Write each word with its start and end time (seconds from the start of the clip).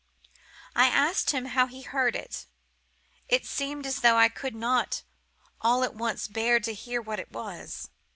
"I 0.75 0.87
asked 0.87 1.29
him 1.29 1.45
how 1.45 1.67
he 1.67 1.83
had 1.83 1.91
heard 1.91 2.15
it: 2.15 2.47
it 3.29 3.45
seemed 3.45 3.85
as 3.85 3.99
though 3.99 4.17
I 4.17 4.29
could 4.29 4.55
not 4.55 5.03
all 5.61 5.83
at 5.83 5.93
once 5.93 6.27
bear 6.27 6.59
to 6.59 6.73
hear 6.73 6.99
what 7.03 7.19
it 7.19 7.31
was. 7.31 7.87